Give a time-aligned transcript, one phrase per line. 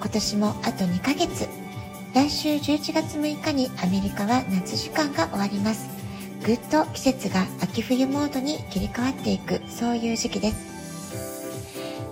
[0.00, 1.48] 今年もあと2ヶ月。
[2.14, 5.88] 来週11月6日にアメリカは夏時間が終わります。
[6.46, 10.68] ぐっと季節が秋冬モードに切り替わっていく、そういう時期です。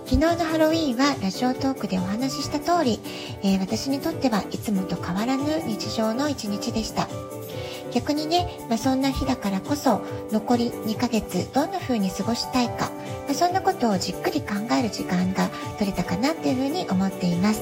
[0.05, 2.99] 昨日のハロウィーンはラジオトークでお話しした通り、
[3.43, 7.07] えー、私にとってはいつもと変わらぬ日常の一日でした。
[7.93, 12.91] 逆にね、まあ、そんな日だからこそ残り2ヶ月どんな風に過ごしたいか、
[13.27, 17.61] まあ、そんなことをじっくり考える時間が取れたかなっていう風に思っています。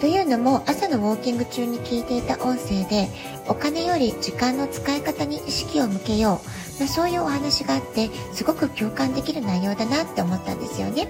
[0.00, 3.08] というのも朝のウォーキング中に聞いていた音声で
[3.48, 11.08] お金より時間の使い方に意識を向けよう、まあ、そういうお話があってすごく共感できる内容だなって思ったんですよね。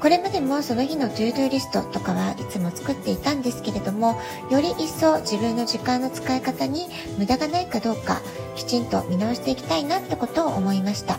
[0.00, 4.18] これまでもその日の to do list とかはいつも作っていたんですけれども
[4.50, 6.86] より一層自分の時間の使い方に
[7.18, 8.22] 無駄がないかどうか
[8.56, 11.18] きちんと見直していきたいなってことを思いました。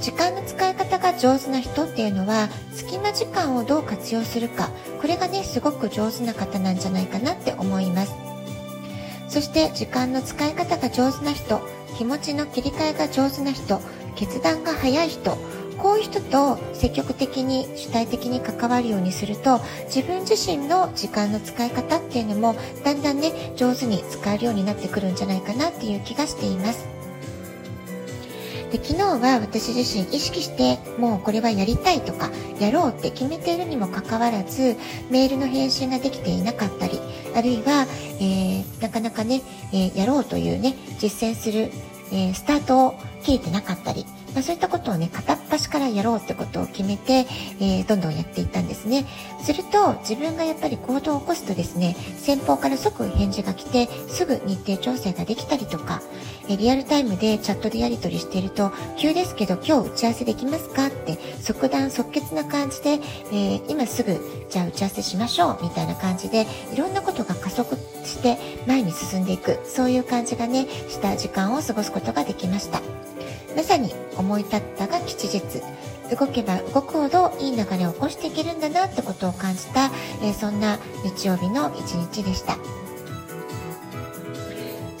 [0.00, 8.14] 時間の使い方が上手な人っていうのは隙間時間をどう活用するかこれがねすごく上手な方なんじゃないかなって思います。
[9.28, 11.60] そして時間の使い方が上手な人
[11.98, 13.80] 気持ちの切り替えが上手な人
[14.14, 15.36] 決断が早い人
[15.78, 26.95] こういう人と積極的に主体的に関わるようにすると自分自身の時間の使い方っていうのもだんだんね上手に使えるようになってくるんじゃないかなっていう気がしています。
[28.70, 34.76] で昨日は私自身意識してもうこれはやりたいとかやろうって決めているにもかかわらず
[35.10, 37.00] メールの返信ができていなかったり
[37.34, 37.86] あるいは、
[38.20, 41.70] えー、なかなかね、えー、やろうというね実践する、
[42.12, 44.04] えー、スタートを切れてなかったり
[44.36, 47.26] まあ、そういったことをね、片っ端からやろうってことを決めて、
[47.58, 49.06] えー、どんどんやっていったんですね。
[49.42, 56.02] すると、自分がやっぱり行動を起こすとですね、先方から即返事が来て、すぐ日程調整ができたりとか、
[56.50, 64.20] えリアルタイムでチャットでやり取りしていると、急ですけど今日打ち合わせできますかって即断即決な感じで、えー、今すぐ
[64.50, 67.74] じゃあ打ち合わせしましょうみたいな感じで、いろんなことが加速
[68.04, 68.36] して
[68.66, 72.82] 前に進んでいく、そういう感じがね、した時間を過ごすことができました。
[73.56, 73.94] まさに
[74.26, 75.62] 思い立ったが吉日。
[76.14, 79.86] 動けば動くほどいい流れを起こしていけるんだなってことを感じた、
[80.22, 82.85] えー、そんな日曜日の一日でした。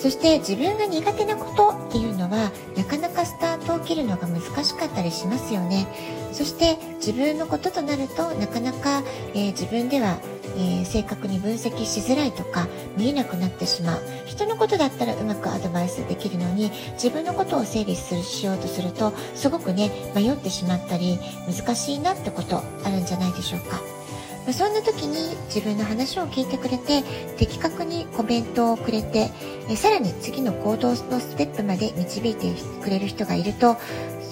[0.06, 5.88] そして自分が苦手なことっていうのはなかなかスタートを切るのが難しかったりしますよね
[6.30, 9.02] そして自分のこととなるとなかなか、
[9.34, 10.20] えー、自分では
[10.58, 12.66] えー、正確に分析しづらいとか
[12.96, 23.95] 見えなくなってしまう人のことだったらうまくアドバイスできるのに自分のことを整理するしようとするとすごくね迷ってしまったり難しいなってことあるんじゃないでしょうか。
[24.46, 27.02] まそんな時に自分の話を聞いてくれて
[27.36, 29.30] 的確にコメントをくれて
[29.68, 32.52] えさらに次の行動のステップまで導いて
[32.82, 33.76] くれる人がいると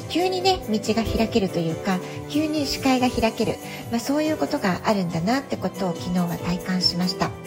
[0.08, 1.98] 急にね道が開けるというか
[2.28, 3.54] 急に視界が開ける、
[3.90, 7.43] まあ、そういうことがあるんだなってことを昨日は体感しました。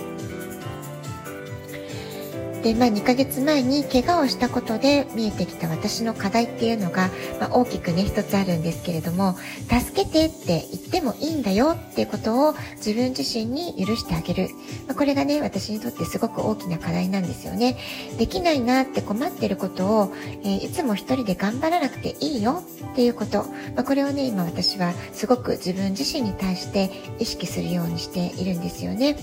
[2.64, 7.10] で、まあ、2ヶ月前に怪我をしたことで見えてきた私の課題っていうのが、
[7.40, 9.36] まあ、大きくね一つあるんですけれども
[9.70, 14.50] 助けてって言ってもいいんだよっていうことを自分自身に許してあげる、
[14.88, 17.78] まあ、これがね私にとってすごく大きな課題なんですよね。
[18.18, 20.14] できないなって困ってることを、
[20.44, 23.44] えー、いつも一人で頑張らなくていいよっていうこと、
[23.76, 26.90] まあ、これをね今私はすごく自分自身に対して
[27.20, 29.18] 意識するようにしているんですよね。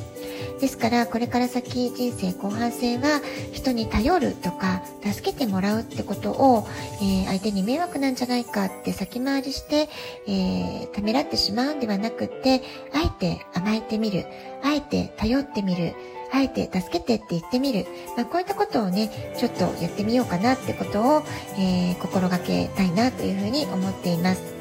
[0.60, 3.20] ですからこれから先人生後半戦は
[3.52, 6.66] 人に頼るとか助けてもらうってことを、
[7.00, 9.88] えー、相手に迷惑なんじゃないかって先回りして、
[10.26, 14.26] えー、ためらってしまうんではなくってあえて甘えてみる。
[14.62, 15.94] あえて頼ってみる。
[16.32, 19.08] あえて助けてって言ってみる、まあ、こういったことをね
[19.38, 21.22] ちょっとやってみようかなってことを、
[21.56, 24.53] えー、心がけたいなというふうに思っています。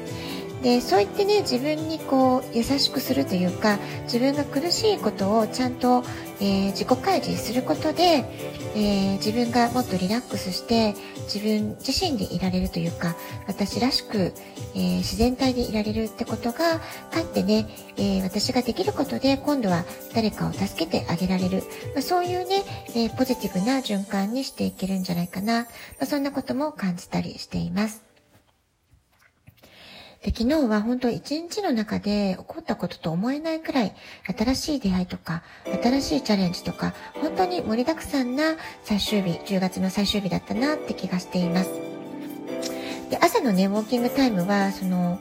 [0.64, 6.02] でそう言ってね自分にこう優しくするというか自分が苦しいことをちゃんと、
[6.40, 8.24] えー、自己開示することで、
[8.74, 10.94] えー、自分がもっとリラックスして
[11.32, 13.14] 自分自身でいられるというか
[13.46, 14.32] 私らしく、
[14.74, 16.80] えー、自然体でいられるってことが
[17.10, 17.68] かってね、
[17.98, 19.84] え私ができることで今度は
[20.14, 21.62] 誰かを助けてあげられる、
[21.94, 22.62] まあ、そういうね、
[22.96, 25.68] えポジティブな循環にしていけるんじゃないかな、ま
[26.00, 28.13] あ、そんなことも感じたりしています。
[30.24, 33.94] で昨日は本当一日の中で起こったことと思えないくらい
[34.34, 35.42] 新しい出会いとか
[35.82, 41.70] 新しいチャレンジとか本当に盛りだくさんな最終日10月の最終日だったなって気がしています。
[43.10, 45.20] で朝のねウォーキングタイムはその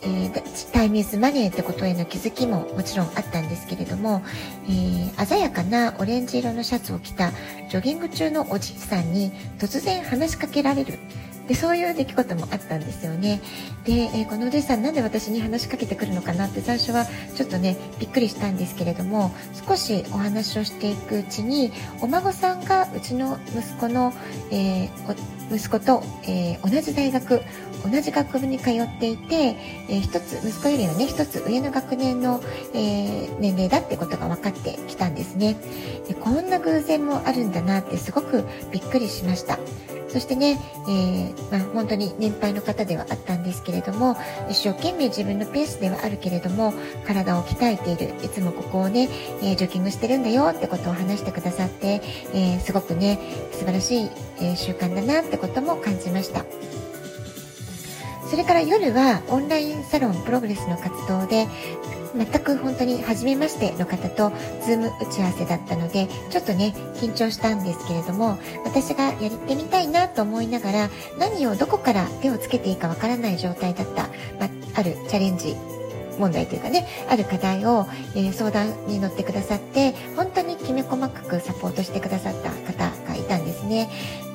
[0.00, 4.22] えー、タイムイズマネーってことへの気づきももちろんあったんですけれども、
[4.68, 7.32] えー、鮮やかなオレンジ色のシャツを着た
[7.68, 11.00] ジョギング中のおじいさんに突然話しかけられる。
[11.48, 13.40] でそういう出来事もあったんですよね。
[13.84, 19.32] で、えー、このおじいさんなんで私に話しかけてくるのかなって最初はちょっとねびっくりしたんですけれども
[19.66, 21.72] 少しお話をしていくうちに
[22.02, 24.12] お孫さんがうちの息子の、
[24.50, 27.40] えー、息子と、えー、同じ大学
[27.90, 29.56] 同じ学部に通っていて、
[29.88, 32.42] えー、一つ息子よりはね一つ上の学年の、
[32.74, 35.56] え、年齢だってことが分かってきたんですね。
[36.08, 39.58] でこんな偶然もあるんだなってすごくびっくりしました。
[40.08, 40.58] そしてね、
[40.88, 44.16] えー、まあ、本当に年配の方ではあったんですけれども
[44.48, 46.72] 一生懸命自分のペースではあるけれども
[47.06, 49.08] 体を鍛えているいつもここをね、
[49.42, 52.00] えー、ジョギングしてるんだよってことを話してくださって、
[52.32, 53.18] えー、すごくね
[53.52, 54.10] 素晴らしい、
[54.40, 56.44] え習慣だなってことも感じました。
[58.28, 61.48] それから夜はオンラインサロンプログレスの活動で
[62.14, 64.30] 全く本当に初めましての方と
[64.64, 74.08] ズーム打ち合わせだったのでちょっとね緊張したんですけれども私がやってみたいなと思いながら何をどこから手をつけていいかわからない状態だった、
[74.38, 75.56] まあ、るチャレンジ
[76.18, 83.88] 問題というかねある課題を、えー、相談に乗ってくださって本当にきめ細かくサポートしてくださった方がいたんですね。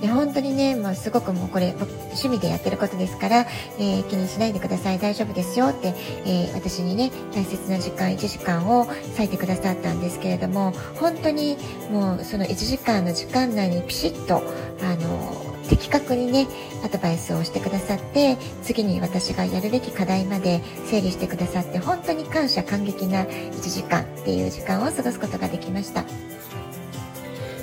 [0.04, 3.48] で本当にね、まあ、すごくもうこれ趣味でやってることですから、
[3.80, 5.00] えー、気にしないでください。
[5.00, 5.94] 大丈夫ですよって、
[6.26, 11.56] えー、私にね大切な時間1時間を割いてくださったんですけれども本当に
[11.90, 14.44] もうその1時間の時間内にピシッと
[14.82, 16.48] あの的確にね
[16.84, 26.10] アドバイスをしてくださって次に私がやるべき課題まで整理してくださって本当に感謝感激な1時間っていう時間を過ごすことができました、ま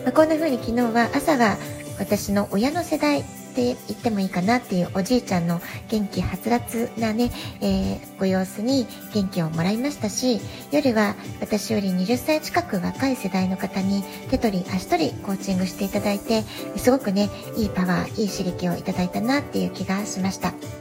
[0.06, 1.58] あ、こんな風に昨日は朝は
[2.00, 7.31] 私の親の世代って言ってもいいかなっていうおじいちゃんの元気はつらつなね、
[7.61, 10.41] えー、ご様子に元気をもらいましたし
[10.73, 16.43] 夜は私より20歳近く若い世代の方に手取り足取りコーチングしていただいて
[16.76, 20.80] すごくねいいパワーいい刺激をいただいたなっていう気がしました。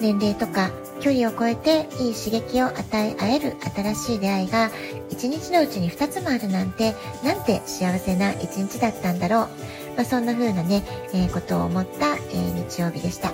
[0.00, 4.70] 年齢とか距離を超えていい刺激を与え合える新しい出会いが
[5.10, 9.48] 1日のうちに2つもあるなんてなんて幸せな一日だったんだろう
[9.98, 13.32] まあ、そんな風なね、えー、ことを思った、えー、日曜日でした。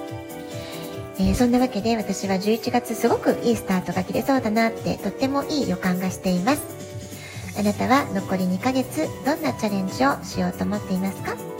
[1.19, 6.63] えー、そんなわけで私は11月すごくいいスタートが切れそうだなってとってもいい予感がしています。
[7.59, 11.54] あなたは残り2ヶ月どんなチャレンジをしようと思っていますか？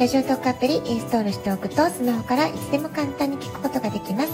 [0.00, 4.32] ラジオトークアプリインストールしておくとスマホからいつでも簡単に聞くことができます。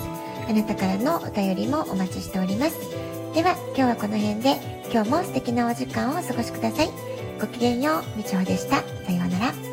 [0.48, 2.78] あなたからのお便りもお待ちしております。
[3.34, 6.90] では今日はこの辺で今日も素敵なお時間をお過ごしください。
[7.40, 8.76] ごきげんよう、みちほでした。
[8.76, 9.65] さようなら。